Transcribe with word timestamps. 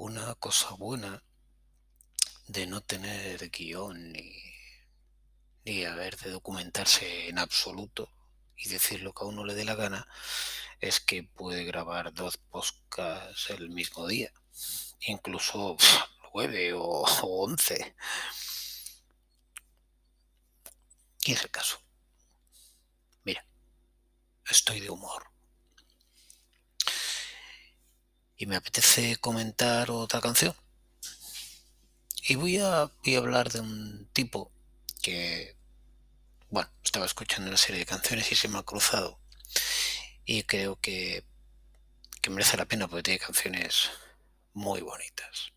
una 0.00 0.34
cosa 0.36 0.70
buena 0.76 1.22
de 2.46 2.66
no 2.66 2.80
tener 2.80 3.50
guion 3.50 4.12
ni, 4.12 4.32
ni 5.66 5.84
haber 5.84 6.16
de 6.16 6.30
documentarse 6.30 7.28
en 7.28 7.38
absoluto 7.38 8.10
y 8.56 8.70
decir 8.70 9.02
lo 9.02 9.12
que 9.12 9.24
a 9.24 9.26
uno 9.26 9.44
le 9.44 9.54
dé 9.54 9.66
la 9.66 9.74
gana 9.74 10.08
es 10.80 11.00
que 11.00 11.24
puede 11.24 11.64
grabar 11.64 12.14
dos 12.14 12.38
podcasts 12.38 13.50
el 13.50 13.68
mismo 13.68 14.06
día, 14.06 14.32
incluso 15.00 15.76
nueve 16.32 16.72
o, 16.72 17.04
once. 17.22 17.94
Y 21.26 21.32
es 21.32 21.42
el 21.42 21.50
caso. 21.50 21.78
Mira, 23.22 23.44
estoy 24.46 24.80
de 24.80 24.88
humor. 24.88 25.29
Y 28.40 28.46
me 28.46 28.56
apetece 28.56 29.16
comentar 29.16 29.90
otra 29.90 30.22
canción. 30.22 30.56
Y 32.26 32.36
voy 32.36 32.56
a, 32.56 32.90
voy 33.04 33.14
a 33.14 33.18
hablar 33.18 33.52
de 33.52 33.60
un 33.60 34.08
tipo 34.14 34.50
que, 35.02 35.58
bueno, 36.48 36.70
estaba 36.82 37.04
escuchando 37.04 37.48
una 37.48 37.58
serie 37.58 37.80
de 37.80 37.84
canciones 37.84 38.32
y 38.32 38.36
se 38.36 38.48
me 38.48 38.56
ha 38.56 38.62
cruzado. 38.62 39.20
Y 40.24 40.44
creo 40.44 40.80
que, 40.80 41.22
que 42.22 42.30
merece 42.30 42.56
la 42.56 42.64
pena 42.64 42.88
porque 42.88 43.02
tiene 43.02 43.18
canciones 43.18 43.90
muy 44.54 44.80
bonitas. 44.80 45.52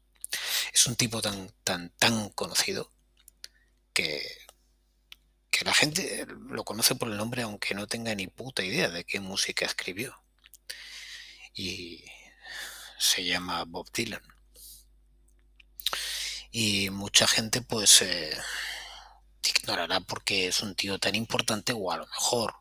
Es 0.73 0.85
un 0.85 0.97
tipo 0.97 1.21
tan, 1.21 1.53
tan, 1.63 1.89
tan 1.91 2.31
conocido 2.31 2.91
que, 3.93 4.21
que 5.49 5.63
la 5.63 5.73
gente 5.73 6.27
lo 6.49 6.65
conoce 6.65 6.95
por 6.95 7.07
el 7.07 7.15
nombre 7.15 7.43
aunque 7.43 7.75
no 7.75 7.87
tenga 7.87 8.13
ni 8.13 8.27
puta 8.27 8.61
idea 8.61 8.89
de 8.89 9.05
qué 9.05 9.21
música 9.21 9.65
escribió. 9.65 10.21
Y 11.53 12.03
se 12.97 13.25
llama 13.25 13.63
Bob 13.65 13.91
Dylan. 13.91 14.21
Y 16.51 16.89
mucha 16.89 17.27
gente 17.27 17.61
pues 17.61 18.01
eh, 18.01 18.37
ignorará 19.47 19.99
porque 20.01 20.47
es 20.47 20.61
un 20.61 20.75
tío 20.75 20.99
tan 20.99 21.15
importante 21.15 21.73
o 21.73 21.91
a 21.91 21.97
lo 21.97 22.05
mejor 22.05 22.55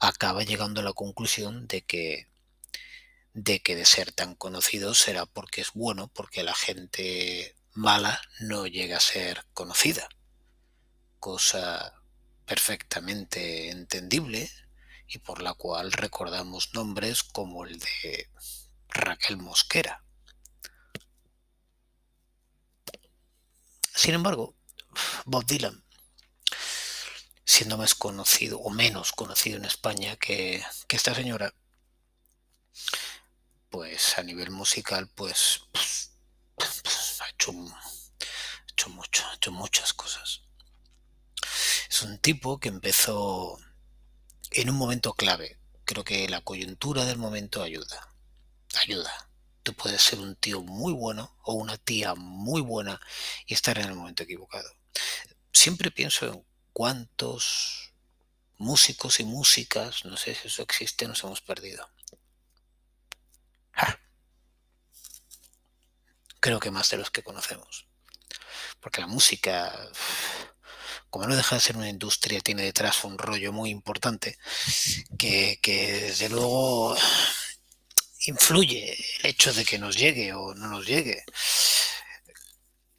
acaba 0.00 0.42
llegando 0.42 0.80
a 0.80 0.84
la 0.84 0.92
conclusión 0.92 1.66
de 1.66 1.82
que 1.82 2.28
de 3.32 3.62
que 3.62 3.76
de 3.76 3.86
ser 3.86 4.12
tan 4.12 4.34
conocido 4.34 4.92
será 4.94 5.24
porque 5.24 5.60
es 5.60 5.72
bueno, 5.72 6.08
porque 6.08 6.42
la 6.42 6.54
gente 6.54 7.54
mala 7.72 8.20
no 8.40 8.66
llega 8.66 8.96
a 8.96 9.00
ser 9.00 9.44
conocida. 9.54 10.08
Cosa 11.20 11.94
perfectamente 12.44 13.70
entendible 13.70 14.50
y 15.06 15.18
por 15.18 15.42
la 15.42 15.54
cual 15.54 15.92
recordamos 15.92 16.74
nombres 16.74 17.22
como 17.22 17.64
el 17.64 17.78
de 17.78 18.28
Raquel 18.90 19.36
Mosquera. 19.36 20.02
Sin 23.94 24.14
embargo, 24.14 24.56
Bob 25.24 25.44
Dylan, 25.44 25.84
siendo 27.44 27.76
más 27.76 27.94
conocido 27.94 28.58
o 28.58 28.70
menos 28.70 29.12
conocido 29.12 29.58
en 29.58 29.64
España 29.64 30.16
que, 30.16 30.64
esta 30.88 31.14
señora, 31.14 31.54
pues 33.68 34.16
a 34.18 34.22
nivel 34.22 34.50
musical, 34.50 35.08
pues, 35.14 35.62
ha, 37.20 37.28
hecho, 37.28 37.50
ha 37.50 38.88
mucho, 38.88 39.26
ha 39.26 39.34
hecho 39.34 39.52
muchas 39.52 39.92
cosas. 39.92 40.42
Es 41.90 42.02
un 42.02 42.18
tipo 42.18 42.58
que 42.58 42.68
empezó 42.68 43.58
en 44.52 44.70
un 44.70 44.76
momento 44.76 45.12
clave. 45.12 45.58
Creo 45.84 46.04
que 46.04 46.28
la 46.28 46.40
coyuntura 46.40 47.04
del 47.04 47.18
momento 47.18 47.62
ayuda. 47.62 48.09
Ayuda. 48.76 49.30
Tú 49.62 49.74
puedes 49.74 50.00
ser 50.00 50.20
un 50.20 50.36
tío 50.36 50.62
muy 50.62 50.92
bueno 50.92 51.36
o 51.42 51.54
una 51.54 51.76
tía 51.76 52.14
muy 52.14 52.60
buena 52.60 53.00
y 53.46 53.54
estar 53.54 53.78
en 53.78 53.86
el 53.86 53.94
momento 53.94 54.22
equivocado. 54.22 54.70
Siempre 55.52 55.90
pienso 55.90 56.26
en 56.26 56.44
cuántos 56.72 57.92
músicos 58.58 59.20
y 59.20 59.24
músicas, 59.24 60.04
no 60.04 60.16
sé 60.16 60.34
si 60.34 60.48
eso 60.48 60.62
existe, 60.62 61.08
nos 61.08 61.22
hemos 61.24 61.40
perdido. 61.40 61.88
Creo 66.40 66.58
que 66.58 66.70
más 66.70 66.88
de 66.88 66.96
los 66.96 67.10
que 67.10 67.22
conocemos. 67.22 67.86
Porque 68.80 69.02
la 69.02 69.06
música, 69.06 69.90
como 71.10 71.26
no 71.26 71.36
deja 71.36 71.54
de 71.54 71.60
ser 71.60 71.76
una 71.76 71.88
industria, 71.88 72.40
tiene 72.40 72.62
detrás 72.62 73.04
un 73.04 73.18
rollo 73.18 73.52
muy 73.52 73.68
importante 73.70 74.38
que, 75.18 75.58
que 75.60 76.00
desde 76.00 76.30
luego 76.30 76.96
influye 78.26 78.92
el 79.20 79.26
hecho 79.26 79.52
de 79.52 79.64
que 79.64 79.78
nos 79.78 79.96
llegue 79.96 80.32
o 80.34 80.54
no 80.54 80.68
nos 80.68 80.86
llegue. 80.86 81.24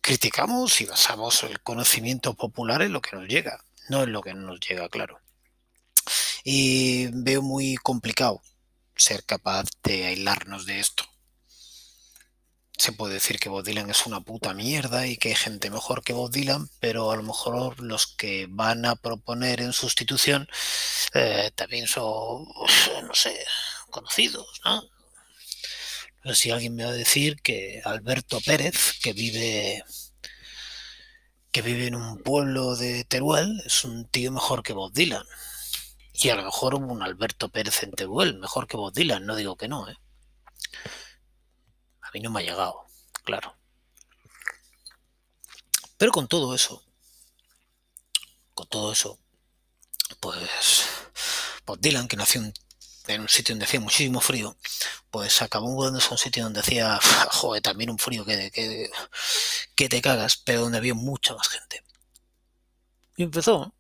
Criticamos 0.02 0.82
y 0.82 0.86
basamos 0.86 1.44
el 1.44 1.62
conocimiento 1.62 2.34
popular 2.34 2.82
en 2.82 2.94
lo 2.94 3.02
que 3.02 3.16
nos 3.16 3.28
llega, 3.28 3.64
no 3.90 4.04
en 4.04 4.12
lo 4.12 4.22
que 4.22 4.34
no 4.34 4.42
nos 4.42 4.60
llega, 4.60 4.90
claro. 4.90 5.20
Y 6.44 7.08
veo 7.12 7.42
muy 7.42 7.76
complicado 7.76 8.42
ser 8.96 9.24
capaz 9.24 9.66
de 9.84 10.08
aislarnos 10.08 10.66
de 10.66 10.80
esto. 10.80 11.04
Se 12.78 12.94
puede 12.94 13.16
decir 13.16 13.40
que 13.40 13.50
Bob 13.50 13.64
Dylan 13.64 13.92
es 13.92 14.08
una 14.08 14.22
puta 14.22 14.56
mierda 14.56 15.06
y 15.06 15.18
que 15.18 15.30
hay 15.30 15.36
gente 15.36 15.70
mejor 15.70 16.04
que 16.04 16.14
Bob 16.14 16.32
Dylan, 16.32 16.68
pero 16.80 17.12
a 17.12 17.16
lo 17.16 17.22
mejor 17.22 17.80
los 17.80 18.08
que 18.08 18.48
van 18.50 18.86
a 18.86 18.96
proponer 18.96 19.62
en 19.62 19.72
sustitución 19.72 20.48
eh, 21.14 21.52
también 21.54 21.86
son, 21.86 22.48
no 23.04 23.14
sé, 23.14 23.38
conocidos, 23.92 24.62
¿no? 24.66 24.82
Sé 26.24 26.36
si 26.36 26.52
alguien 26.52 26.76
me 26.76 26.86
va 26.86 26.92
a 26.92 26.94
decir 26.94 27.42
que 27.42 27.82
Alberto 27.84 28.40
Pérez, 28.42 29.00
que 29.02 29.14
vive 29.14 29.84
que 31.52 31.62
vive 31.62 31.88
en 31.88 31.96
un 31.96 32.18
pueblo 32.24 32.76
de 32.76 33.04
Teruel, 33.04 33.62
es 33.66 33.84
un 33.84 34.06
tío 34.06 34.32
mejor 34.32 34.64
que 34.64 34.74
Bob 34.74 34.94
Dylan. 34.94 35.26
Y 36.14 36.30
a 36.30 36.36
lo 36.36 36.44
mejor 36.44 36.76
un 36.76 37.02
Alberto 37.02 37.50
Pérez 37.50 37.84
en 37.84 37.92
Teruel, 37.92 38.38
mejor 38.38 38.68
que 38.68 38.78
Bob 38.78 38.94
Dylan, 38.94 39.26
no 39.26 39.36
digo 39.36 39.58
que 39.58 39.68
no, 39.68 39.90
¿eh? 39.90 39.98
A 42.02 42.12
mí 42.14 42.22
no 42.22 42.30
me 42.30 42.42
ha 42.42 42.44
llegado, 42.44 42.86
claro. 43.24 43.58
Pero 45.98 46.12
con 46.12 46.28
todo 46.28 46.56
eso, 46.56 46.84
con 48.54 48.68
todo 48.68 48.92
eso, 48.92 49.20
pues 50.20 50.42
Bob 51.66 51.80
Dylan, 51.80 52.08
que 52.08 52.18
nació 52.18 52.42
en 53.08 53.22
un 53.22 53.30
sitio 53.30 53.54
donde 53.54 53.66
hacía 53.66 53.80
muchísimo 53.80 54.22
frío, 54.22 54.56
pues 55.10 55.42
acabó 55.42 55.68
mudándose 55.68 56.08
a 56.08 56.12
un 56.12 56.18
sitio 56.18 56.44
donde 56.44 56.62
hacía, 56.62 57.00
joder, 57.32 57.62
también 57.62 57.90
un 57.90 58.00
frío 58.00 58.26
que, 58.26 58.52
que, 58.52 58.90
que 59.76 59.90
te 59.90 60.02
cagas, 60.02 60.38
pero 60.38 60.62
donde 60.62 60.78
había 60.78 60.94
mucha 60.94 61.36
más 61.36 61.48
gente. 61.50 61.84
Y 63.18 63.24
empezó 63.24 63.74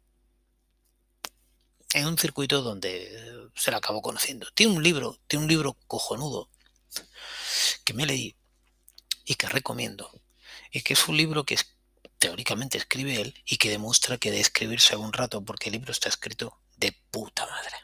en 1.94 2.08
un 2.08 2.18
circuito 2.18 2.62
donde 2.62 3.50
se 3.56 3.72
la 3.72 3.78
acabó 3.78 4.02
conociendo. 4.02 4.48
Tiene 4.54 4.74
un 4.74 4.84
libro, 4.84 5.20
tiene 5.28 5.46
un 5.46 5.50
libro 5.50 5.78
cojonudo 5.88 6.50
que 7.84 7.94
me 7.94 8.06
leí 8.06 8.36
y 9.26 9.36
que 9.36 9.48
recomiendo. 9.48 10.10
Y 10.72 10.82
que 10.82 10.94
es 10.94 11.08
un 11.08 11.18
libro 11.18 11.46
que 11.46 11.58
teóricamente 12.18 12.78
escribe 12.78 13.20
él 13.20 13.34
y 13.46 13.58
que 13.58 13.70
demuestra 13.70 14.18
que 14.18 14.32
de 14.32 14.40
escribirse 14.40 14.96
un 14.96 15.12
rato 15.12 15.44
porque 15.44 15.70
el 15.70 15.74
libro 15.74 15.92
está 15.92 16.08
escrito 16.08 16.60
de 16.78 16.96
puta 17.12 17.46
madre. 17.48 17.76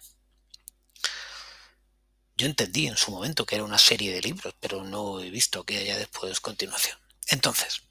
Yo 2.38 2.46
entendí 2.46 2.86
en 2.86 2.98
su 2.98 3.10
momento 3.10 3.48
que 3.48 3.56
era 3.56 3.64
una 3.64 3.80
serie 3.80 4.14
de 4.14 4.22
libros, 4.22 4.54
pero 4.60 4.84
no 4.84 5.20
he 5.20 5.32
visto 5.32 5.64
que 5.64 5.78
haya 5.78 5.98
después 5.98 6.40
continuación. 6.40 7.00
Entonces, 7.30 7.82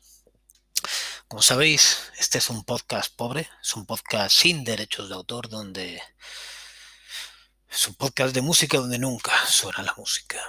como 1.27 1.43
sabéis, 1.43 2.13
este 2.19 2.39
es 2.39 2.49
un 2.49 2.63
podcast 2.65 3.13
pobre, 3.17 3.49
es 3.61 3.75
un 3.75 3.87
podcast 3.87 4.37
sin 4.37 4.63
derechos 4.63 5.09
de 5.09 5.17
autor, 5.17 5.49
donde 5.49 6.01
es 7.69 7.89
un 7.89 7.95
podcast 7.97 8.33
de 8.35 8.43
música 8.43 8.79
donde 8.79 9.01
nunca 9.01 9.33
suena 9.49 9.83
la 9.83 9.95
música. 9.97 10.41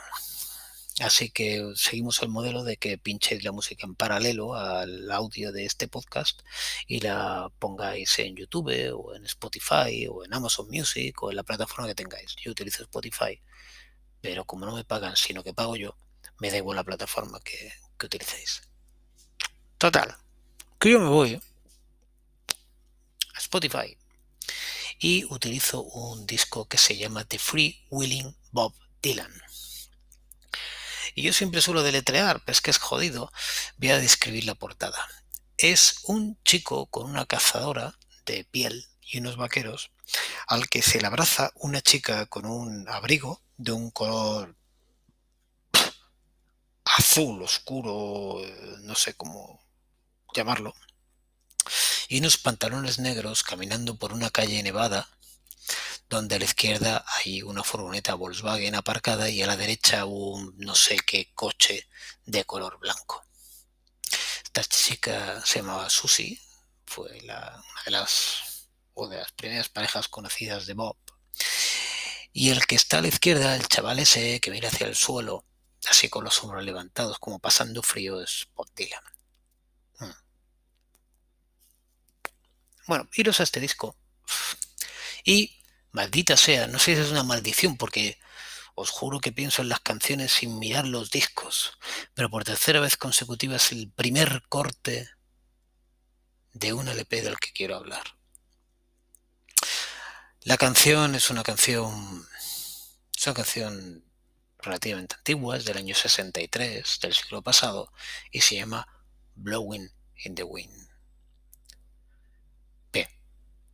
Así 0.99 1.31
que 1.31 1.73
seguimos 1.75 2.21
el 2.21 2.29
modelo 2.29 2.63
de 2.63 2.77
que 2.77 2.99
pinchéis 2.99 3.43
la 3.43 3.51
música 3.51 3.87
en 3.87 3.95
paralelo 3.95 4.53
al 4.53 5.11
audio 5.11 5.51
de 5.51 5.65
este 5.65 5.87
podcast 5.87 6.41
y 6.85 6.99
la 6.99 7.51
pongáis 7.57 8.19
en 8.19 8.35
YouTube 8.35 8.93
o 8.95 9.15
en 9.15 9.25
Spotify 9.25 10.07
o 10.07 10.23
en 10.23 10.33
Amazon 10.33 10.67
Music 10.69 11.21
o 11.23 11.31
en 11.31 11.35
la 11.35 11.43
plataforma 11.43 11.87
que 11.87 11.95
tengáis. 11.95 12.35
Yo 12.35 12.51
utilizo 12.51 12.83
Spotify, 12.83 13.41
pero 14.27 14.43
como 14.43 14.65
no 14.65 14.75
me 14.75 14.83
pagan, 14.83 15.15
sino 15.15 15.41
que 15.41 15.53
pago 15.53 15.77
yo, 15.77 15.95
me 16.39 16.51
da 16.51 16.57
igual 16.57 16.75
la 16.75 16.83
plataforma 16.83 17.39
que, 17.39 17.71
que 17.97 18.07
utilicéis. 18.07 18.61
Total, 19.77 20.17
que 20.77 20.91
yo 20.91 20.99
me 20.99 21.07
voy 21.07 21.41
a 23.33 23.39
Spotify 23.39 23.97
y 24.99 25.23
utilizo 25.33 25.81
un 25.81 26.27
disco 26.27 26.67
que 26.67 26.77
se 26.77 26.97
llama 26.97 27.23
The 27.23 27.39
Free 27.39 27.85
Willing 27.89 28.35
Bob 28.51 28.73
Dylan. 29.01 29.31
Y 31.15 31.21
yo 31.21 31.31
siempre 31.31 31.61
suelo 31.61 31.81
deletrear, 31.81 32.41
pero 32.41 32.51
es 32.51 32.59
que 32.59 32.71
es 32.71 32.79
jodido. 32.79 33.31
Voy 33.77 33.91
a 33.91 33.97
describir 33.97 34.43
la 34.43 34.55
portada. 34.55 35.07
Es 35.57 36.01
un 36.03 36.37
chico 36.43 36.87
con 36.87 37.09
una 37.09 37.25
cazadora 37.25 37.97
de 38.25 38.43
piel 38.43 38.89
y 39.01 39.19
unos 39.19 39.37
vaqueros 39.37 39.91
al 40.47 40.67
que 40.67 40.81
se 40.81 40.99
le 40.99 41.07
abraza 41.07 41.53
una 41.55 41.79
chica 41.79 42.25
con 42.25 42.45
un 42.45 42.89
abrigo 42.89 43.46
de 43.57 43.71
un 43.71 43.91
color 43.91 44.55
azul 46.85 47.41
oscuro, 47.43 48.41
no 48.81 48.95
sé 48.95 49.13
cómo 49.15 49.59
llamarlo, 50.33 50.73
y 52.07 52.19
unos 52.19 52.37
pantalones 52.37 52.99
negros 52.99 53.43
caminando 53.43 53.97
por 53.97 54.13
una 54.13 54.29
calle 54.29 54.63
nevada 54.63 55.09
donde 56.09 56.35
a 56.35 56.39
la 56.39 56.45
izquierda 56.45 57.03
hay 57.07 57.41
una 57.41 57.63
furgoneta 57.63 58.15
Volkswagen 58.15 58.75
aparcada 58.75 59.29
y 59.29 59.41
a 59.41 59.47
la 59.47 59.57
derecha 59.57 60.05
un 60.05 60.55
no 60.57 60.73
sé 60.73 60.97
qué 61.05 61.33
coche 61.33 61.87
de 62.25 62.45
color 62.45 62.79
blanco. 62.79 63.25
Esta 64.43 64.63
chica 64.63 65.45
se 65.45 65.59
llamaba 65.59 65.89
Susie, 65.89 66.39
fue 66.85 67.19
la, 67.21 67.61
una 67.71 67.83
de 67.83 67.91
las, 67.91 68.69
o 68.93 69.07
de 69.07 69.17
las 69.17 69.31
primeras 69.33 69.67
parejas 69.69 70.07
conocidas 70.07 70.65
de 70.65 70.73
Bob. 70.73 70.95
Y 72.39 72.51
el 72.51 72.67
que 72.67 72.75
está 72.75 72.99
a 72.99 73.01
la 73.01 73.07
izquierda, 73.07 73.55
el 73.55 73.67
chaval 73.67 73.97
ese 73.97 74.39
que 74.39 74.51
mira 74.51 74.69
hacia 74.69 74.85
el 74.85 74.93
suelo, 74.93 75.43
así 75.89 76.07
con 76.07 76.23
los 76.23 76.43
hombros 76.43 76.63
levantados, 76.63 77.17
como 77.17 77.39
pasando 77.39 77.81
frío, 77.81 78.21
es 78.21 78.47
Bob 78.53 78.69
Dylan. 78.75 79.01
Hmm. 79.97 80.11
Bueno, 82.85 83.09
iros 83.15 83.39
a 83.39 83.43
este 83.43 83.59
disco. 83.59 83.97
Y 85.25 85.59
Maldita 85.91 86.37
sea, 86.37 86.67
no 86.67 86.77
sé 86.77 86.93
si 86.95 87.01
es 87.01 87.09
una 87.09 87.23
maldición 87.23 87.75
porque 87.75 88.19
os 88.75 88.91
juro 88.91 89.19
que 89.19 89.31
pienso 89.31 89.63
en 89.63 89.69
las 89.69 89.79
canciones 89.79 90.31
sin 90.31 90.59
mirar 90.59 90.85
los 90.85 91.09
discos, 91.09 91.71
pero 92.13 92.29
por 92.29 92.43
tercera 92.43 92.79
vez 92.79 92.97
consecutiva 92.97 93.55
es 93.55 93.71
el 93.71 93.89
primer 93.89 94.43
corte 94.47 95.09
de 96.53 96.73
un 96.73 96.87
LP 96.87 97.23
del 97.23 97.39
que 97.39 97.51
quiero 97.51 97.77
hablar. 97.77 98.03
La 100.47 100.55
canción 100.55 101.13
es 101.13 101.29
una 101.29 101.43
canción, 101.43 102.25
es 103.13 103.27
una 103.27 103.33
canción 103.33 104.05
relativamente 104.59 105.15
antigua, 105.15 105.57
es 105.57 105.65
del 105.65 105.75
año 105.75 105.93
63 105.93 106.99
del 107.01 107.13
siglo 107.13 107.41
pasado 107.41 107.91
y 108.31 108.39
se 108.39 108.55
llama 108.55 108.87
Blowing 109.35 109.91
in 110.23 110.35
the 110.35 110.43
Wind. 110.43 110.87
Bien, 112.93 113.09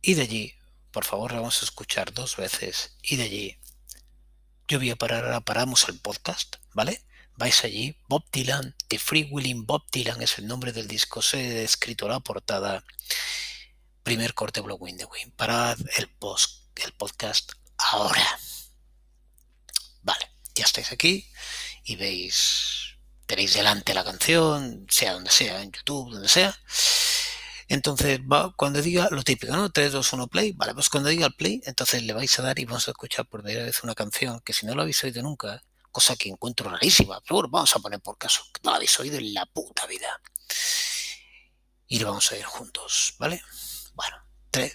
y 0.02 0.14
de 0.14 0.22
allí 0.22 0.54
por 0.90 1.04
favor, 1.04 1.32
vamos 1.32 1.62
a 1.62 1.64
escuchar 1.64 2.12
dos 2.12 2.36
veces 2.36 2.96
y 3.02 3.14
de 3.14 3.22
allí 3.22 3.58
yo 4.66 4.80
voy 4.80 4.90
a 4.90 4.96
parar, 4.96 5.26
ahora 5.26 5.42
paramos 5.42 5.88
el 5.88 6.00
podcast, 6.00 6.56
¿vale? 6.72 7.04
Vais 7.36 7.62
allí, 7.62 7.96
Bob 8.08 8.24
Dylan, 8.32 8.74
The 8.88 8.98
Free 8.98 9.28
Willing 9.30 9.64
Bob 9.64 9.84
Dylan 9.92 10.20
es 10.22 10.40
el 10.40 10.48
nombre 10.48 10.72
del 10.72 10.88
disco, 10.88 11.22
se 11.22 11.38
ha 11.38 11.62
escrito 11.62 12.08
la 12.08 12.18
portada, 12.18 12.84
primer 14.02 14.34
corte 14.34 14.60
Blowing 14.60 14.96
the 14.96 15.04
Wind. 15.04 15.34
Parad 15.36 15.78
el, 15.98 16.08
post, 16.08 16.63
el 16.76 16.92
podcast 16.92 17.52
ahora. 17.78 18.38
Vale, 20.02 20.30
ya 20.54 20.64
estáis 20.64 20.92
aquí 20.92 21.26
y 21.84 21.96
veis, 21.96 22.96
tenéis 23.26 23.54
delante 23.54 23.94
la 23.94 24.04
canción, 24.04 24.86
sea 24.90 25.12
donde 25.14 25.30
sea, 25.30 25.62
en 25.62 25.72
YouTube, 25.72 26.12
donde 26.12 26.28
sea. 26.28 26.58
Entonces, 27.68 28.20
cuando 28.56 28.82
diga 28.82 29.08
lo 29.10 29.22
típico, 29.22 29.54
¿no? 29.56 29.70
3, 29.70 29.92
2, 29.92 30.12
1, 30.12 30.28
play. 30.28 30.52
Vale, 30.52 30.74
pues 30.74 30.90
cuando 30.90 31.08
diga 31.08 31.26
el 31.26 31.34
play, 31.34 31.62
entonces 31.64 32.02
le 32.02 32.12
vais 32.12 32.38
a 32.38 32.42
dar 32.42 32.58
y 32.58 32.66
vamos 32.66 32.86
a 32.88 32.90
escuchar 32.90 33.26
por 33.26 33.42
primera 33.42 33.64
vez 33.64 33.82
una 33.82 33.94
canción 33.94 34.40
que 34.40 34.52
si 34.52 34.66
no 34.66 34.74
lo 34.74 34.82
habéis 34.82 35.02
oído 35.02 35.22
nunca, 35.22 35.62
cosa 35.90 36.16
que 36.16 36.28
encuentro 36.28 36.68
rarísima, 36.68 37.20
pero 37.22 37.36
bueno, 37.36 37.48
vamos 37.50 37.74
a 37.74 37.78
poner 37.78 38.00
por 38.00 38.18
caso, 38.18 38.42
que 38.52 38.60
no 38.64 38.70
la 38.70 38.76
habéis 38.76 38.98
oído 39.00 39.16
en 39.16 39.32
la 39.32 39.46
puta 39.46 39.86
vida. 39.86 40.20
Y 41.86 41.98
lo 42.00 42.08
vamos 42.08 42.30
a 42.32 42.36
ir 42.36 42.44
juntos, 42.44 43.14
¿vale? 43.18 43.42
Bueno, 43.94 44.16
3, 44.50 44.74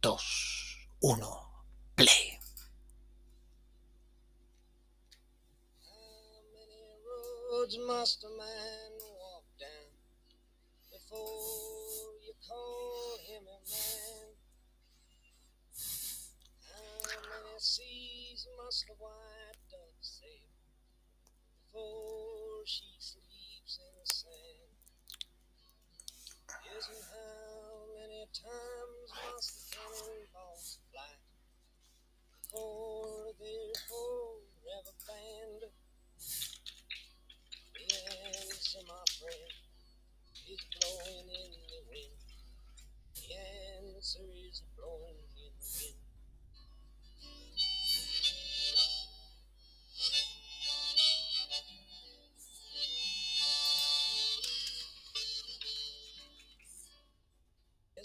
2, 0.00 0.53
1, 1.04 1.20
play. 1.98 2.38
call 12.48 13.18
him 13.28 13.42
a 13.44 13.60
man. 13.68 14.32
How 16.72 17.10
many 17.10 17.58
seas 17.58 18.48
must 18.56 18.86
the 18.86 18.94
white 18.94 19.34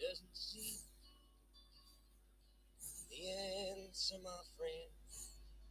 doesn't 0.00 0.32
see? 0.32 0.80
The 3.10 3.28
answer, 3.76 4.16
my 4.24 4.40
friend, 4.56 4.88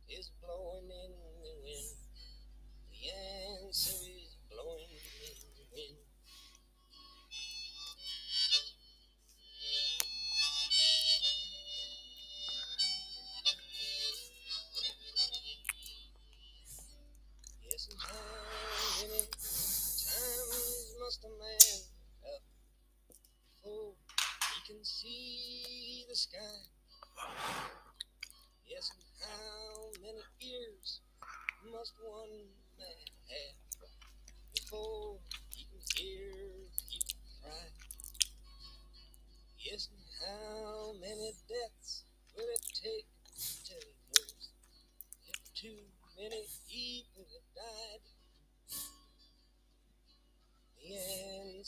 is 0.08 0.30
blowing 0.38 0.86
in 0.86 1.12
the 1.42 1.56
wind. 1.66 1.98
The 2.94 3.10
answer 3.66 3.98
is 4.06 4.29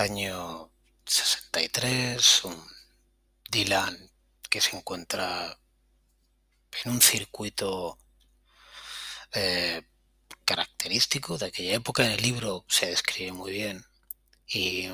año 0.00 0.72
63, 1.04 2.44
un 2.44 2.66
Dylan 3.50 4.10
que 4.48 4.60
se 4.60 4.74
encuentra 4.74 5.58
en 6.84 6.92
un 6.92 7.02
circuito 7.02 7.98
eh, 9.32 9.82
característico 10.44 11.36
de 11.36 11.46
aquella 11.46 11.74
época. 11.74 12.04
En 12.04 12.12
el 12.12 12.22
libro 12.22 12.64
se 12.66 12.86
describe 12.86 13.32
muy 13.32 13.52
bien. 13.52 13.84
Y 14.46 14.88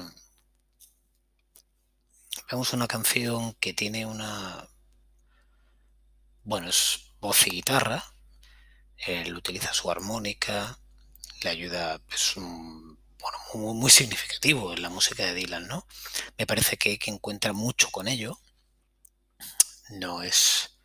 vemos 2.51 2.73
una 2.73 2.89
canción 2.89 3.55
que 3.55 3.73
tiene 3.73 4.07
una... 4.07 4.69
Bueno, 6.43 6.69
es 6.69 7.13
voz 7.21 7.47
y 7.47 7.51
guitarra. 7.51 8.03
Él 8.97 9.37
utiliza 9.37 9.73
su 9.73 9.89
armónica, 9.91 10.79
le 11.43 11.51
ayuda, 11.51 12.01
es 12.13 12.37
un, 12.37 12.99
bueno, 13.27 13.75
muy, 13.75 13.91
significativo 13.91 14.73
en 14.73 14.83
la 14.83 14.91
música 14.91 15.25
de 15.25 15.35
Dylan, 15.35 15.67
¿no? 15.67 15.87
Me 16.39 16.47
parece 16.47 16.77
que, 16.77 16.99
que 16.99 17.11
encuentra 17.11 17.53
mucho 17.53 17.91
con 17.91 18.09
ello. 18.09 18.39
No 19.91 20.23
es, 20.23 20.79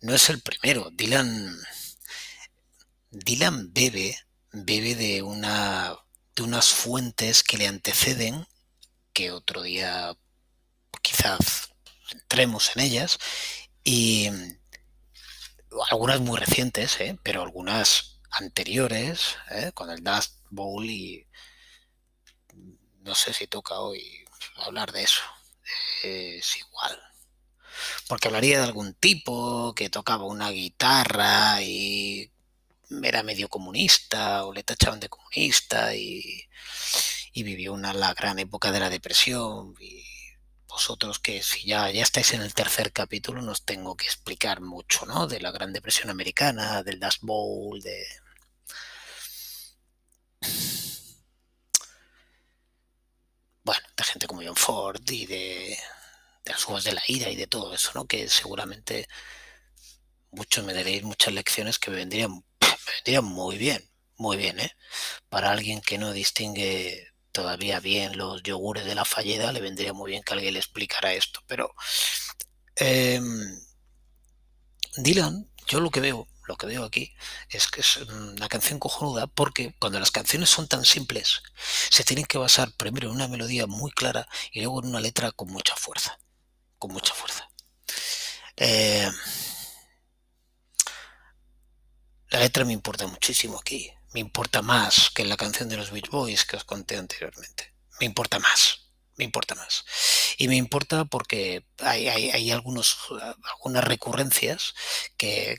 no 0.00 0.14
es 0.14 0.28
el 0.30 0.40
primero. 0.40 0.90
Dylan, 0.92 1.56
Dylan 3.10 3.72
bebe, 3.72 4.16
bebe 4.52 4.94
de 4.94 5.22
una, 5.22 5.96
de 6.36 6.42
unas 6.42 6.68
fuentes 6.68 7.42
que 7.42 7.58
le 7.58 7.66
anteceden, 7.66 8.46
que 9.12 9.32
otro 9.32 9.62
día 9.62 10.16
quizás 11.02 11.70
entremos 12.12 12.70
en 12.76 12.82
ellas, 12.82 13.18
y 13.82 14.30
algunas 15.90 16.20
muy 16.20 16.38
recientes, 16.38 17.00
¿eh? 17.00 17.18
pero 17.22 17.42
algunas 17.42 18.20
anteriores, 18.30 19.36
¿eh? 19.50 19.72
con 19.74 19.90
el 19.90 20.02
Dust 20.02 20.34
Bowl 20.50 20.84
y 20.84 21.26
no 23.00 23.14
sé 23.14 23.32
si 23.32 23.46
toca 23.46 23.80
hoy 23.80 24.24
hablar 24.56 24.92
de 24.92 25.02
eso. 25.02 25.22
Es 26.02 26.56
igual. 26.56 26.98
Porque 28.08 28.28
hablaría 28.28 28.58
de 28.58 28.64
algún 28.64 28.94
tipo 28.94 29.74
que 29.74 29.90
tocaba 29.90 30.24
una 30.24 30.50
guitarra 30.50 31.62
y 31.62 32.30
era 33.02 33.22
medio 33.22 33.48
comunista 33.48 34.44
o 34.44 34.52
le 34.52 34.62
tachaban 34.62 35.00
de 35.00 35.08
comunista 35.08 35.94
y, 35.94 36.48
y 37.32 37.42
vivió 37.42 37.72
una 37.72 37.92
la 37.92 38.14
gran 38.14 38.38
época 38.38 38.72
de 38.72 38.80
la 38.80 38.90
depresión 38.90 39.74
y 39.80 40.04
vosotros 40.68 41.18
que 41.18 41.42
si 41.42 41.66
ya, 41.66 41.90
ya 41.90 42.02
estáis 42.02 42.32
en 42.34 42.42
el 42.42 42.54
tercer 42.54 42.92
capítulo, 42.92 43.42
nos 43.42 43.64
tengo 43.64 43.96
que 43.96 44.06
explicar 44.06 44.60
mucho, 44.60 45.06
¿no? 45.06 45.26
De 45.26 45.40
la 45.40 45.50
Gran 45.50 45.72
Depresión 45.72 46.10
Americana, 46.10 46.82
del 46.82 47.00
Dust 47.00 47.22
Bowl, 47.22 47.80
de... 47.80 48.06
Bueno, 53.68 53.82
de 53.98 54.04
gente 54.04 54.26
como 54.26 54.40
John 54.42 54.56
Ford 54.56 55.02
y 55.10 55.26
de, 55.26 55.78
de 56.42 56.52
las 56.52 56.64
juegos 56.64 56.84
de 56.84 56.94
la 56.94 57.02
ira 57.06 57.28
y 57.28 57.36
de 57.36 57.46
todo 57.46 57.74
eso, 57.74 57.90
¿no? 57.94 58.06
Que 58.06 58.26
seguramente 58.26 59.06
muchos 60.30 60.64
me 60.64 60.72
daréis 60.72 61.02
muchas 61.02 61.34
lecciones 61.34 61.78
que 61.78 61.90
me 61.90 61.98
vendrían, 61.98 62.30
me 62.62 62.92
vendrían 62.94 63.26
muy 63.26 63.58
bien, 63.58 63.86
muy 64.16 64.38
bien, 64.38 64.58
¿eh? 64.58 64.74
Para 65.28 65.50
alguien 65.50 65.82
que 65.82 65.98
no 65.98 66.14
distingue 66.14 67.08
todavía 67.30 67.78
bien 67.78 68.16
los 68.16 68.42
yogures 68.42 68.86
de 68.86 68.94
la 68.94 69.04
falleda, 69.04 69.52
le 69.52 69.60
vendría 69.60 69.92
muy 69.92 70.12
bien 70.12 70.22
que 70.22 70.32
alguien 70.32 70.54
le 70.54 70.60
explicara 70.60 71.12
esto. 71.12 71.40
Pero 71.46 71.74
em, 72.76 73.60
Dylan, 74.96 75.46
yo 75.66 75.80
lo 75.80 75.90
que 75.90 76.00
veo, 76.00 76.26
lo 76.48 76.56
que 76.56 76.66
veo 76.66 76.84
aquí 76.84 77.14
es 77.50 77.68
que 77.68 77.82
es 77.82 77.98
una 77.98 78.48
canción 78.48 78.78
cojonuda 78.78 79.26
porque 79.28 79.74
cuando 79.78 80.00
las 80.00 80.10
canciones 80.10 80.50
son 80.50 80.66
tan 80.66 80.84
simples, 80.84 81.42
se 81.90 82.04
tienen 82.04 82.24
que 82.26 82.38
basar 82.38 82.72
primero 82.72 83.08
en 83.08 83.14
una 83.14 83.28
melodía 83.28 83.66
muy 83.66 83.92
clara 83.92 84.28
y 84.52 84.60
luego 84.60 84.80
en 84.82 84.88
una 84.88 85.00
letra 85.00 85.30
con 85.32 85.48
mucha 85.48 85.76
fuerza. 85.76 86.18
Con 86.78 86.92
mucha 86.92 87.14
fuerza. 87.14 87.48
Eh, 88.56 89.10
la 92.30 92.40
letra 92.40 92.64
me 92.64 92.72
importa 92.72 93.06
muchísimo 93.06 93.58
aquí 93.58 93.92
me 94.12 94.20
importa 94.20 94.62
más 94.62 95.10
que 95.10 95.24
la 95.24 95.36
canción 95.36 95.68
de 95.68 95.76
los 95.76 95.90
Beach 95.90 96.08
Boys 96.08 96.44
que 96.44 96.56
os 96.56 96.64
conté 96.64 96.96
anteriormente. 96.96 97.74
Me 98.00 98.06
importa 98.06 98.38
más, 98.38 98.90
me 99.16 99.24
importa 99.24 99.54
más. 99.54 99.84
Y 100.38 100.48
me 100.48 100.56
importa 100.56 101.04
porque 101.04 101.66
hay, 101.78 102.50
algunos, 102.50 102.96
algunas 103.54 103.84
recurrencias 103.84 104.74
que 105.16 105.58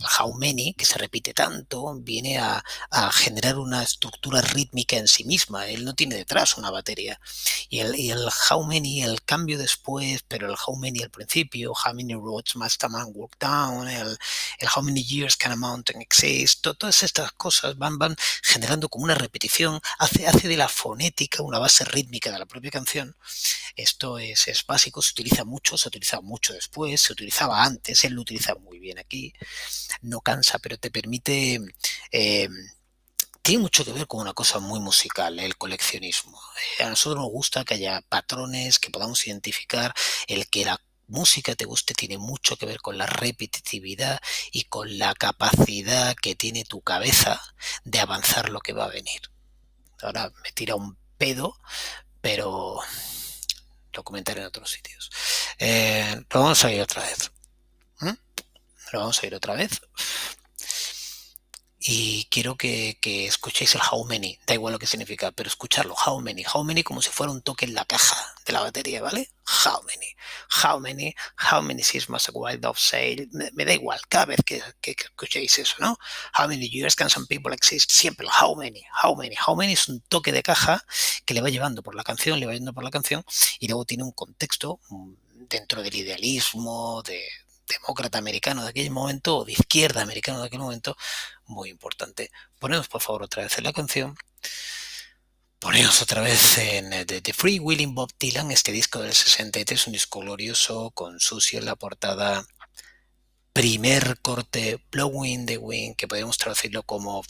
how 0.00 0.32
many, 0.32 0.74
que 0.74 0.84
se 0.84 0.98
repite 0.98 1.34
tanto, 1.34 1.94
viene 2.00 2.38
a, 2.38 2.62
generar 3.12 3.58
una 3.58 3.82
estructura 3.82 4.40
rítmica 4.40 4.96
en 4.96 5.08
sí 5.08 5.24
misma. 5.24 5.68
Él 5.68 5.84
no 5.84 5.94
tiene 5.94 6.16
detrás 6.16 6.56
una 6.56 6.70
batería. 6.70 7.20
Y 7.68 7.80
el, 7.80 7.94
el 7.94 8.28
how 8.50 8.64
many, 8.64 9.02
el 9.02 9.22
cambio 9.22 9.58
después, 9.58 10.22
pero 10.26 10.48
el 10.48 10.56
how 10.66 10.76
many 10.76 11.02
al 11.02 11.10
principio, 11.10 11.72
how 11.72 11.94
many 11.94 12.14
roads 12.14 12.56
must 12.56 12.82
a 12.84 12.88
man 12.88 13.06
walk 13.14 13.38
down, 13.38 13.88
el, 13.88 14.18
how 14.74 14.82
many 14.82 15.02
years 15.02 15.36
can 15.36 15.52
a 15.52 15.56
mountain 15.56 16.00
exist, 16.00 16.62
todas 16.62 17.02
estas 17.02 17.32
cosas 17.32 17.76
van, 17.76 17.98
van 17.98 18.16
generando 18.42 18.88
como 18.88 19.04
una 19.04 19.14
repetición, 19.14 19.80
hace, 19.98 20.26
hace 20.26 20.48
de 20.48 20.56
la 20.56 20.68
fonética 20.68 21.42
una 21.42 21.58
base 21.58 21.84
rítmica 21.84 22.30
de 22.30 22.38
la 22.38 22.46
propia 22.46 22.70
canción. 22.70 23.16
Esto 23.76 24.18
es, 24.18 24.48
es 24.48 24.64
básico, 24.66 25.02
se 25.02 25.12
utiliza 25.12 25.44
mucho, 25.44 25.76
se 25.76 25.88
utiliza 25.88 26.20
mucho 26.20 26.52
después, 26.52 27.00
se 27.00 27.12
utilizaba 27.12 27.62
antes, 27.62 28.04
él 28.04 28.14
lo 28.14 28.22
utiliza 28.22 28.54
muy 28.54 28.78
bien 28.78 28.98
aquí 28.98 29.34
no 30.02 30.20
cansa, 30.20 30.58
pero 30.58 30.78
te 30.78 30.90
permite... 30.90 31.60
Eh, 32.12 32.48
tiene 33.42 33.60
mucho 33.60 33.84
que 33.84 33.92
ver 33.92 34.06
con 34.06 34.20
una 34.20 34.32
cosa 34.32 34.58
muy 34.58 34.80
musical, 34.80 35.38
el 35.38 35.58
coleccionismo. 35.58 36.40
Eh, 36.78 36.84
a 36.84 36.88
nosotros 36.88 37.22
nos 37.22 37.30
gusta 37.30 37.62
que 37.62 37.74
haya 37.74 38.00
patrones, 38.00 38.78
que 38.78 38.88
podamos 38.88 39.26
identificar, 39.26 39.92
el 40.28 40.48
que 40.48 40.64
la 40.64 40.80
música 41.08 41.54
te 41.54 41.66
guste 41.66 41.92
tiene 41.92 42.16
mucho 42.16 42.56
que 42.56 42.64
ver 42.64 42.80
con 42.80 42.96
la 42.96 43.04
repetitividad 43.04 44.18
y 44.50 44.64
con 44.64 44.98
la 44.98 45.14
capacidad 45.14 46.16
que 46.16 46.34
tiene 46.34 46.64
tu 46.64 46.80
cabeza 46.80 47.38
de 47.84 48.00
avanzar 48.00 48.48
lo 48.48 48.60
que 48.60 48.72
va 48.72 48.86
a 48.86 48.88
venir. 48.88 49.20
Ahora 50.00 50.32
me 50.42 50.52
tira 50.52 50.74
un 50.74 50.96
pedo, 51.18 51.58
pero 52.22 52.80
lo 53.92 54.02
comentaré 54.04 54.40
en 54.40 54.46
otros 54.46 54.70
sitios. 54.70 55.10
Eh, 55.58 56.24
lo 56.30 56.40
vamos 56.40 56.64
a 56.64 56.72
ir 56.72 56.80
otra 56.80 57.02
vez 57.02 57.33
vamos 58.92 59.22
a 59.22 59.26
ir 59.26 59.34
otra 59.34 59.54
vez. 59.54 59.80
Y 61.86 62.24
quiero 62.30 62.56
que, 62.56 62.96
escuchéis 63.02 63.74
el 63.74 63.82
how 63.82 64.06
many, 64.06 64.38
da 64.46 64.54
igual 64.54 64.72
lo 64.72 64.78
que 64.78 64.86
significa, 64.86 65.32
pero 65.32 65.48
escucharlo, 65.48 65.94
how 65.94 66.18
many, 66.18 66.42
how 66.42 66.64
many 66.64 66.82
como 66.82 67.02
si 67.02 67.10
fuera 67.10 67.30
un 67.30 67.42
toque 67.42 67.66
en 67.66 67.74
la 67.74 67.84
caja 67.84 68.16
de 68.46 68.54
la 68.54 68.60
batería, 68.60 69.02
¿vale? 69.02 69.28
How 69.66 69.82
many, 69.82 70.16
how 70.64 70.80
many, 70.80 71.14
how 71.36 71.60
many 71.60 71.82
a 71.82 72.32
wild 72.32 72.64
of 72.64 72.78
sale, 72.78 73.28
me, 73.32 73.64
da 73.66 73.74
igual, 73.74 74.00
cada 74.08 74.24
vez 74.24 74.40
que, 74.46 74.62
escuchéis 74.80 75.58
eso, 75.58 75.74
¿no? 75.78 75.98
How 76.38 76.48
many 76.48 76.70
years 76.70 76.96
can 76.96 77.10
some 77.10 77.26
people 77.26 77.52
exist, 77.52 77.90
siempre 77.92 78.26
how 78.28 78.54
many, 78.56 78.82
how 79.02 79.14
many, 79.14 79.36
how 79.46 79.54
many 79.54 79.74
es 79.74 79.86
un 79.86 80.00
toque 80.08 80.32
de 80.32 80.42
caja 80.42 80.82
que 81.26 81.34
le 81.34 81.42
va 81.42 81.50
llevando 81.50 81.82
por 81.82 81.94
la 81.94 82.02
canción, 82.02 82.40
le 82.40 82.46
va 82.46 82.52
llevando 82.52 82.72
por 82.72 82.84
la 82.84 82.90
canción 82.90 83.22
y 83.60 83.68
luego 83.68 83.84
tiene 83.84 84.04
un 84.04 84.12
contexto 84.12 84.80
mm, 84.88 85.12
dentro 85.50 85.82
del 85.82 85.94
idealismo, 85.94 87.02
de, 87.02 87.22
demócrata 87.68 88.18
americano 88.18 88.62
de 88.62 88.70
aquel 88.70 88.90
momento 88.90 89.38
o 89.38 89.44
de 89.44 89.52
izquierda 89.52 90.02
americano 90.02 90.40
de 90.40 90.46
aquel 90.46 90.60
momento, 90.60 90.96
muy 91.46 91.70
importante. 91.70 92.30
Ponemos 92.58 92.88
por 92.88 93.00
favor 93.00 93.22
otra 93.22 93.42
vez 93.42 93.56
en 93.58 93.64
la 93.64 93.72
canción. 93.72 94.16
Ponemos 95.58 96.02
otra 96.02 96.20
vez 96.20 96.58
en 96.58 96.92
eh, 96.92 97.06
The, 97.06 97.32
Free 97.32 97.58
Willing 97.58 97.94
Bob 97.94 98.10
Dylan, 98.18 98.50
este 98.50 98.70
disco 98.70 99.00
del 99.00 99.14
63, 99.14 99.86
un 99.86 99.94
disco 99.94 100.20
glorioso 100.20 100.90
con 100.90 101.20
Susie 101.20 101.58
en 101.58 101.64
la 101.64 101.74
portada. 101.74 102.46
Primer 103.54 104.18
corte, 104.20 104.84
Blowing 104.90 105.46
the 105.46 105.56
Wind, 105.56 105.96
que 105.96 106.08
podemos 106.08 106.36
traducirlo 106.36 106.82
como 106.82 107.24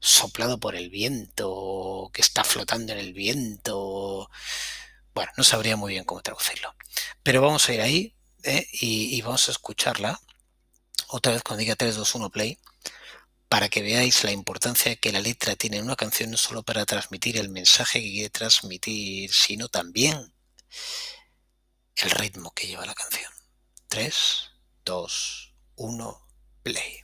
soplado 0.00 0.60
por 0.60 0.76
el 0.76 0.90
viento, 0.90 2.10
que 2.12 2.20
está 2.20 2.44
flotando 2.44 2.92
en 2.92 2.98
el 2.98 3.14
viento. 3.14 4.28
Bueno, 5.14 5.32
no 5.38 5.44
sabría 5.44 5.76
muy 5.76 5.92
bien 5.94 6.04
cómo 6.04 6.20
traducirlo. 6.20 6.74
Pero 7.22 7.40
vamos 7.40 7.66
a 7.68 7.72
ir 7.72 7.80
ahí, 7.80 8.13
¿eh? 8.44 8.68
y, 8.72 9.20
vamos 9.22 9.48
a 9.48 9.52
escucharla 9.52 10.20
otra 11.08 11.32
vez 11.32 11.42
cuando 11.42 11.60
diga 11.60 11.76
3, 11.76 11.96
2, 11.96 12.14
1 12.14 12.30
play 12.30 12.58
para 13.48 13.68
que 13.68 13.82
veáis 13.82 14.24
la 14.24 14.32
importancia 14.32 14.96
que 14.96 15.12
la 15.12 15.20
letra 15.20 15.54
tiene 15.56 15.78
en 15.78 15.84
una 15.84 15.96
canción 15.96 16.30
no 16.30 16.36
solo 16.36 16.62
para 16.62 16.86
transmitir 16.86 17.36
el 17.36 17.50
mensaje 17.50 18.00
que 18.00 18.10
quiere 18.10 18.30
transmitir, 18.30 19.32
sino 19.32 19.68
también 19.68 20.34
el 21.96 22.10
ritmo 22.10 22.52
que 22.52 22.66
lleva 22.66 22.86
la 22.86 22.94
canción. 22.94 23.32
3, 23.88 24.50
2, 24.84 25.54
1, 25.76 26.26
play. 26.62 27.00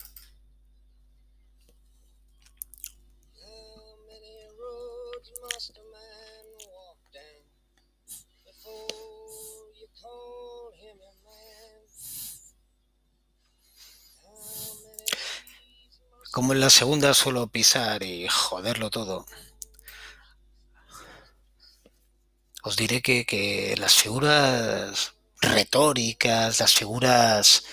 Como 16.31 16.53
en 16.53 16.61
la 16.61 16.69
segunda 16.69 17.13
suelo 17.13 17.47
pisar 17.47 18.03
y 18.03 18.25
joderlo 18.29 18.89
todo, 18.89 19.25
os 22.63 22.77
diré 22.77 23.01
que, 23.01 23.75
las 23.77 23.95
figuras 23.95 25.13
retóricas, 25.41 26.59
las 26.59 26.73
figuras 26.73 27.65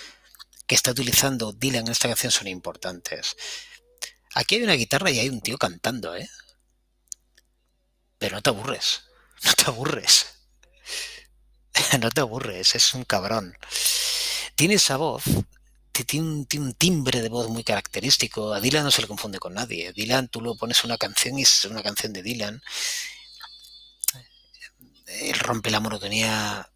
que 0.67 0.75
está 0.75 0.91
utilizando 0.91 1.53
Dylan 1.53 1.85
en 1.85 1.91
esta 1.93 2.09
canción 2.09 2.33
son 2.33 2.47
importantes. 2.47 3.37
Aquí 4.35 4.55
hay 4.55 4.63
una 4.63 4.73
guitarra 4.73 5.09
y 5.09 5.19
hay 5.19 5.29
un 5.29 5.39
tío 5.39 5.57
cantando, 5.57 6.15
¿eh? 6.17 6.29
Pero 8.17 8.35
no 8.35 8.41
te 8.41 8.49
aburres. 8.49 9.03
No 9.45 9.53
te 9.53 9.63
aburres. 9.67 10.27
no 12.01 12.09
te 12.11 12.19
aburres, 12.19 12.75
es 12.75 12.93
un 12.93 13.05
cabrón. 13.05 13.57
Tiene 14.55 14.73
esa 14.73 14.97
voz, 14.97 15.23
tiene 16.03 16.27
un, 16.27 16.45
tiene 16.45 16.67
un, 16.67 16.73
timbre 16.73 17.21
de 17.21 17.29
voz 17.29 17.49
muy 17.49 17.63
característico. 17.63 18.53
A 18.53 18.59
Dylan 18.59 18.83
no 18.83 18.91
se 18.91 19.01
le 19.01 19.07
confunde 19.07 19.39
con 19.39 19.53
nadie. 19.53 19.93
Dylan, 19.93 20.27
tú 20.27 20.41
lo 20.41 20.55
pones 20.55 20.83
una 20.83 20.97
canción 20.97 21.37
y 21.39 21.43
es 21.43 21.65
una 21.65 21.83
canción 21.83 22.13
de 22.13 22.23
Dylan. 22.23 22.61
Él 25.07 25.39
rompe 25.39 25.71
la 25.71 25.79
monotonía 25.79 26.71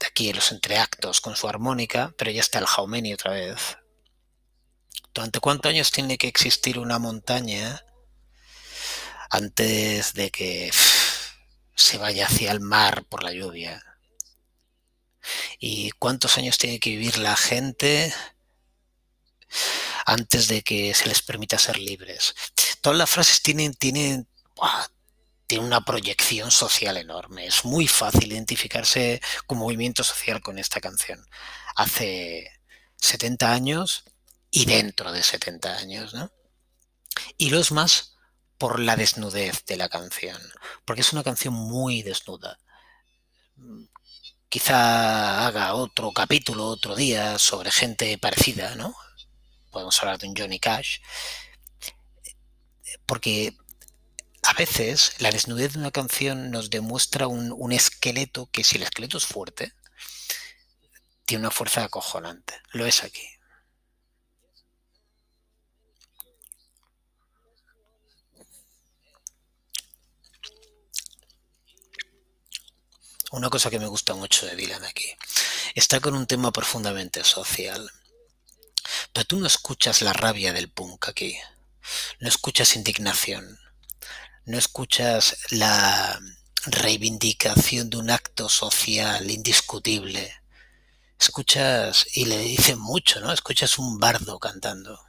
de 0.00 0.06
aquí 0.06 0.30
en 0.30 0.36
los 0.36 0.52
entreactos 0.52 1.20
con 1.20 1.36
su 1.36 1.48
armónica, 1.48 2.14
pero 2.16 2.30
ya 2.30 2.40
está 2.40 2.58
el 2.58 2.66
Jaumeni 2.66 3.12
otra 3.12 3.32
vez. 3.32 3.78
¿Durante 5.12 5.40
cuántos 5.40 5.70
años 5.70 5.92
tiene 5.92 6.18
que 6.18 6.26
existir 6.26 6.78
una 6.78 6.98
montaña 6.98 7.84
antes 9.30 10.14
de 10.14 10.30
que 10.30 10.72
se 11.76 11.98
vaya 11.98 12.26
hacia 12.26 12.50
el 12.50 12.60
mar 12.60 13.04
por 13.04 13.22
la 13.22 13.32
lluvia? 13.32 13.84
¿Y 15.58 15.90
cuántos 15.92 16.36
años 16.36 16.58
tiene 16.58 16.80
que 16.80 16.90
vivir 16.90 17.18
la 17.18 17.36
gente 17.36 18.12
antes 20.06 20.48
de 20.48 20.62
que 20.62 20.94
se 20.94 21.08
les 21.08 21.22
permita 21.22 21.58
ser 21.58 21.78
libres? 21.78 22.34
Todas 22.80 22.98
las 22.98 23.10
frases 23.10 23.42
tienen, 23.42 23.74
tienen, 23.74 24.28
tiene 25.46 25.64
una 25.64 25.84
proyección 25.84 26.50
social 26.50 26.96
enorme. 26.96 27.46
Es 27.46 27.64
muy 27.64 27.88
fácil 27.88 28.32
identificarse 28.32 29.20
con 29.46 29.58
movimiento 29.58 30.04
social 30.04 30.40
con 30.40 30.58
esta 30.58 30.80
canción. 30.80 31.24
Hace 31.76 32.50
70 32.96 33.52
años 33.52 34.04
y 34.50 34.66
dentro 34.66 35.12
de 35.12 35.22
70 35.22 35.76
años, 35.76 36.14
¿no? 36.14 36.30
Y 37.36 37.50
lo 37.50 37.58
es 37.58 37.72
más 37.72 38.14
por 38.58 38.80
la 38.80 38.96
desnudez 38.96 39.64
de 39.66 39.76
la 39.76 39.88
canción, 39.88 40.40
porque 40.84 41.02
es 41.02 41.12
una 41.12 41.24
canción 41.24 41.54
muy 41.54 42.02
desnuda. 42.02 42.58
Quizá 44.48 45.46
haga 45.46 45.74
otro 45.74 46.12
capítulo 46.12 46.66
otro 46.66 46.94
día 46.94 47.38
sobre 47.38 47.70
gente 47.70 48.16
parecida, 48.18 48.74
¿no? 48.76 48.94
Podemos 49.74 49.98
hablar 49.98 50.18
de 50.18 50.28
un 50.28 50.36
Johnny 50.36 50.60
Cash, 50.60 51.00
porque 53.06 53.56
a 54.44 54.52
veces 54.52 55.16
la 55.18 55.32
desnudez 55.32 55.72
de 55.72 55.80
una 55.80 55.90
canción 55.90 56.52
nos 56.52 56.70
demuestra 56.70 57.26
un, 57.26 57.72
esqueleto 57.72 58.46
que 58.52 58.62
si 58.62 58.76
el 58.76 58.84
esqueleto 58.84 59.18
es 59.18 59.26
fuerte, 59.26 59.72
tiene 61.26 61.40
una 61.40 61.50
fuerza 61.50 61.82
acojonante. 61.82 62.54
Lo 62.70 62.86
es 62.86 63.02
aquí. 63.02 63.26
Una 73.32 73.50
cosa 73.50 73.70
que 73.70 73.80
me 73.80 73.88
gusta 73.88 74.14
mucho 74.14 74.46
de 74.46 74.54
Dylan 74.54 74.84
aquí. 74.84 75.16
Está 75.74 75.98
con 75.98 76.14
un 76.14 76.28
tema 76.28 76.52
profundamente 76.52 77.24
social. 77.24 77.90
Pero 79.14 79.24
tú 79.24 79.40
no 79.40 79.46
escuchas 79.46 80.02
la 80.02 80.12
rabia 80.12 80.52
del 80.52 80.70
punk 80.70 81.08
aquí. 81.08 81.38
No 82.20 82.28
escuchas 82.28 82.76
indignación 82.76 83.58
no 84.46 84.58
escuchas 84.58 85.38
la 85.50 86.20
reivindicación 86.66 87.88
de 87.88 87.96
un 87.96 88.10
acto 88.10 88.48
social 88.48 89.30
indiscutible. 89.30 90.34
Escuchas, 91.18 92.06
y 92.14 92.26
le 92.26 92.38
dicen 92.38 92.78
mucho, 92.78 93.20
¿no? 93.20 93.32
Escuchas 93.32 93.78
un 93.78 93.98
bardo 93.98 94.38
cantando. 94.38 95.00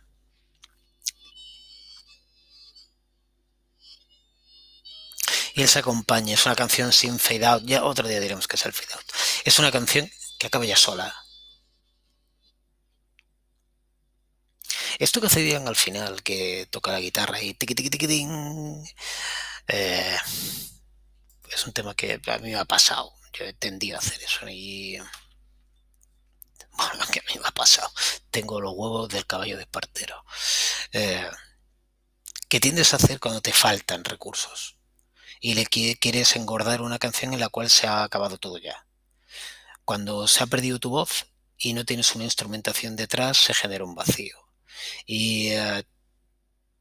Y 5.54 5.62
él 5.62 5.70
se 5.70 5.80
acompaña, 5.80 6.34
es 6.34 6.46
una 6.46 6.56
canción 6.56 6.92
sin 6.94 7.20
fade 7.20 7.46
out, 7.46 7.64
ya 7.66 7.84
otro 7.84 8.08
día 8.08 8.20
diremos 8.20 8.48
que 8.48 8.56
es 8.56 8.66
el 8.66 8.74
fade 8.74 8.94
out. 8.94 9.06
Es 9.44 9.60
una 9.60 9.72
canción 9.72 10.10
que 10.40 10.48
acaba 10.48 10.66
ya 10.66 10.78
sola. 10.78 11.25
Esto 15.00 15.20
que 15.20 15.28
hace 15.28 15.42
Dylan 15.42 15.68
al 15.68 15.76
final, 15.76 16.24
que 16.24 16.68
toca 16.72 16.92
la 16.92 17.00
guitarra 17.00 17.42
y 17.42 17.54
tiqui 17.54 17.76
tiqui 17.76 17.90
tiqui 17.90 18.28
eh, 19.68 20.18
es 21.52 21.66
un 21.66 21.74
tema 21.74 21.96
que 21.96 22.20
a 22.28 22.38
mí 22.40 22.50
me 22.52 22.56
ha 22.56 22.66
pasado. 22.66 23.14
Yo 23.34 23.46
he 23.46 23.54
tendido 23.54 23.98
a 23.98 24.00
hacer 24.00 24.22
eso 24.24 24.48
y 24.50 24.98
bueno, 26.72 27.06
que 27.12 27.20
a 27.20 27.24
mí 27.34 27.40
me 27.42 27.48
ha 27.48 27.52
pasado. 27.52 27.92
Tengo 28.32 28.62
los 28.62 28.74
huevos 28.74 29.10
del 29.10 29.26
caballo 29.26 29.58
de 29.58 29.66
partero. 29.68 30.24
Eh, 30.92 31.30
¿Qué 32.48 32.60
tiendes 32.60 32.94
a 32.94 32.98
hacer 32.98 33.20
cuando 33.20 33.42
te 33.42 33.52
faltan 33.52 34.04
recursos? 34.06 34.78
Y 35.42 35.56
le 35.56 35.66
quieres 35.66 36.36
engordar 36.36 36.82
una 36.82 37.00
canción 37.00 37.34
en 37.34 37.40
la 37.40 37.50
cual 37.50 37.70
se 37.70 37.88
ha 37.88 38.04
acabado 38.04 38.38
todo 38.38 38.58
ya. 38.58 38.88
Cuando 39.84 40.28
se 40.28 40.44
ha 40.44 40.48
perdido 40.48 40.80
tu 40.80 40.90
voz 40.90 41.28
y 41.58 41.74
no 41.74 41.86
tienes 41.86 42.16
una 42.16 42.24
instrumentación 42.24 42.96
detrás, 42.96 43.38
se 43.38 43.54
genera 43.54 43.84
un 43.84 43.96
vacío 43.96 44.45
y 45.06 45.56
uh, 45.56 45.84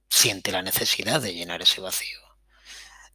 siente 0.08 0.52
la 0.52 0.62
necesidad 0.62 1.20
de 1.20 1.34
llenar 1.34 1.62
ese 1.62 1.80
vacío. 1.80 2.18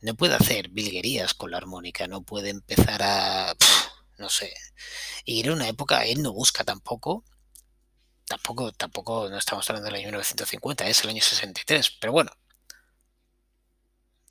No 0.02 0.16
puede 0.16 0.36
hacer 0.36 0.70
vilguerías 0.70 1.34
con 1.34 1.52
la 1.52 1.58
armónica, 1.58 2.08
no 2.08 2.22
puede 2.24 2.50
empezar 2.50 3.02
a, 3.04 3.56
no 4.18 4.30
sé, 4.30 4.54
ir 5.26 5.50
a 5.50 5.54
una 5.54 5.68
época, 5.68 6.06
él 6.06 6.22
no 6.22 6.34
busca 6.34 6.64
tampoco, 6.64 7.24
tampoco, 8.26 8.72
tampoco, 8.74 9.30
no 9.30 9.38
estamos 9.38 9.70
hablando 9.70 9.88
del 9.88 9.96
año 9.96 10.08
1950, 10.08 10.88
es 10.88 11.04
el 11.04 11.10
año 11.10 11.22
63, 11.22 11.98
pero 12.00 12.14
bueno, 12.14 12.32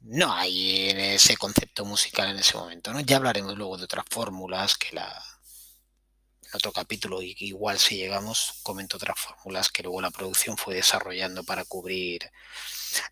no 0.00 0.32
hay 0.32 0.90
ese 0.90 1.36
concepto 1.36 1.84
musical 1.84 2.30
en 2.30 2.38
ese 2.38 2.56
momento, 2.56 2.92
¿no? 2.92 3.00
Ya 3.00 3.16
hablaremos 3.16 3.56
luego 3.56 3.76
de 3.76 3.84
otras 3.84 4.04
fórmulas 4.10 4.76
que 4.78 4.94
la, 4.94 5.06
en 5.06 5.27
otro 6.52 6.72
capítulo, 6.72 7.20
igual 7.22 7.78
si 7.78 7.96
llegamos, 7.96 8.60
comento 8.62 8.96
otras 8.96 9.18
fórmulas 9.18 9.68
que 9.70 9.82
luego 9.82 10.00
la 10.00 10.10
producción 10.10 10.56
fue 10.56 10.74
desarrollando 10.74 11.44
para 11.44 11.64
cubrir 11.64 12.30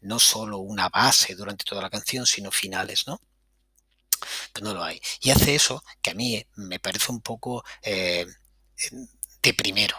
no 0.00 0.18
solo 0.18 0.58
una 0.58 0.88
base 0.88 1.34
durante 1.34 1.64
toda 1.64 1.82
la 1.82 1.90
canción, 1.90 2.26
sino 2.26 2.50
finales, 2.50 3.06
¿no? 3.06 3.20
Pero 4.52 4.66
no 4.66 4.74
lo 4.74 4.82
hay. 4.82 5.00
Y 5.20 5.30
hace 5.30 5.54
eso 5.54 5.84
que 6.02 6.10
a 6.10 6.14
mí 6.14 6.44
me 6.56 6.80
parece 6.80 7.12
un 7.12 7.20
poco 7.20 7.64
eh, 7.82 8.26
de 9.42 9.54
primero. 9.54 9.96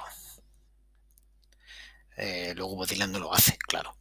Eh, 2.18 2.54
luego 2.56 2.86
Dylan 2.86 3.12
no 3.12 3.20
lo 3.20 3.34
hace, 3.34 3.58
claro. 3.58 3.96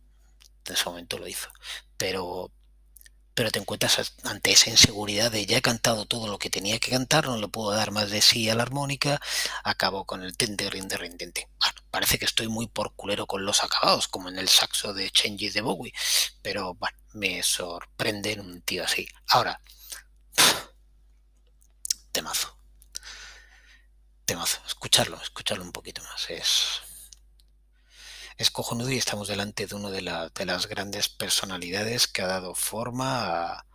En 0.65 0.75
ese 0.75 0.85
momento 0.87 1.19
lo 1.19 1.29
hizo. 1.29 1.51
Pero 1.97 2.51
pero 3.37 3.51
te 3.51 3.59
encuentras 3.59 4.15
ante 4.25 4.51
esa 4.53 4.71
inseguridad 4.71 5.31
de 5.31 5.45
ya 5.45 5.59
he 5.59 5.63
cantado 5.63 6.07
todo 6.07 6.27
lo 6.27 6.39
que 6.39 6.49
tenía 6.49 6.81
que 6.81 6.91
cantar, 6.91 7.27
no 7.27 7.37
le 7.37 7.49
puedo 7.49 7.71
dar 7.71 7.91
más 7.91 8.11
de 8.11 8.23
sí 8.23 8.49
a 8.49 8.55
la 8.55 8.63
armónica, 8.63 9.21
acabo 9.63 10.07
con 10.07 10.23
el 10.23 10.39
tente, 10.39 10.71
rinde, 10.71 10.97
rinde, 10.97 11.31
Bueno, 11.61 11.81
parece 11.91 12.19
que 12.19 12.25
estoy 12.25 12.49
muy 12.49 12.67
por 12.67 12.95
culero 12.97 13.27
con 13.27 13.45
los 13.45 13.63
acabados, 13.63 14.09
como 14.09 14.31
en 14.31 14.39
el 14.39 14.49
saxo 14.49 14.95
de 14.95 15.11
Changes 15.11 15.53
de 15.53 15.61
Bowie, 15.61 15.93
pero 16.41 16.75
bueno, 16.77 16.97
me 17.13 17.43
sorprende 17.43 18.33
en 18.33 18.41
un 18.41 18.63
tío 18.63 18.85
así. 18.85 19.07
Ahora, 19.29 19.61
temazo. 22.13 22.57
Temazo, 24.25 24.63
escucharlo, 24.67 25.21
escucharlo 25.21 25.63
un 25.63 25.73
poquito 25.73 26.03
más. 26.05 26.31
Es, 26.31 26.81
es 28.37 28.51
cojonudo 28.51 28.91
y 28.91 28.99
estamos 28.99 29.29
delante 29.29 29.67
de 29.67 29.75
una 29.75 29.91
de, 29.91 30.03
las 30.03 30.67
grandes 30.67 31.09
personalidades 31.09 32.07
que 32.07 32.23
ha 32.23 32.27
dado 32.27 32.55
forma 32.55 33.55
a, 33.55 33.67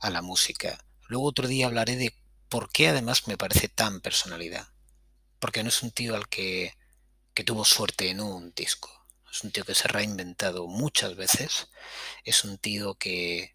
a 0.00 0.10
la 0.10 0.22
música. 0.22 0.84
Luego 1.08 1.26
otro 1.26 1.48
día 1.48 1.66
hablaré 1.66 1.96
de 1.96 2.14
por 2.48 2.70
qué 2.70 2.88
además 2.88 3.26
me 3.26 3.38
parece 3.38 3.68
tan 3.68 4.00
personalidad. 4.00 4.68
Porque 5.38 5.62
no 5.62 5.70
es 5.70 5.82
un 5.82 5.90
tío 5.90 6.14
al 6.14 6.28
que, 6.28 6.76
que 7.34 7.44
tuvo 7.44 7.64
suerte 7.64 8.10
en 8.10 8.20
un 8.20 8.52
disco. 8.54 8.90
Es 9.30 9.44
un 9.44 9.50
tío 9.50 9.64
que 9.64 9.74
se 9.74 9.84
ha 9.84 9.92
reinventado 9.92 10.66
muchas 10.66 11.16
veces. 11.16 11.68
Es 12.24 12.44
un 12.44 12.58
tío 12.58 12.94
que, 12.96 13.54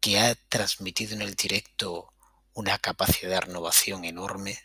que 0.00 0.18
ha 0.18 0.34
transmitido 0.34 1.14
en 1.14 1.22
el 1.22 1.34
directo 1.34 2.12
una 2.54 2.78
capacidad 2.78 3.30
de 3.30 3.40
renovación 3.40 4.04
enorme. 4.04 4.58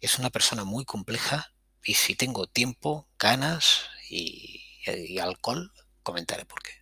Es 0.00 0.18
una 0.18 0.30
persona 0.30 0.64
muy 0.64 0.84
compleja 0.84 1.52
y 1.84 1.94
si 1.94 2.14
tengo 2.14 2.46
tiempo, 2.46 3.08
ganas 3.18 3.84
y, 4.08 4.60
alcohol, 5.20 5.72
comentaré 6.02 6.44
por 6.44 6.62
qué. 6.62 6.72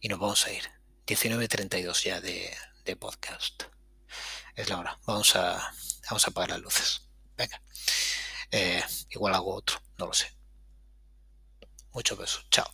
Y 0.00 0.08
nos 0.08 0.18
vamos 0.18 0.46
a 0.46 0.52
ir. 0.52 0.64
19.32 1.06 2.04
ya 2.04 2.20
de, 2.20 2.56
de, 2.84 2.96
podcast. 2.96 3.64
Es 4.54 4.68
la 4.68 4.78
hora. 4.78 4.98
Vamos 5.06 5.36
a, 5.36 5.72
vamos 6.08 6.26
a 6.26 6.30
apagar 6.30 6.50
las 6.50 6.60
luces. 6.60 7.02
Venga. 7.36 7.60
Eh, 8.50 8.82
igual 9.10 9.34
hago 9.34 9.54
otro, 9.54 9.82
no 9.98 10.06
lo 10.06 10.12
sé. 10.12 10.32
Muchos 11.92 12.18
besos. 12.18 12.46
Chao. 12.50 12.66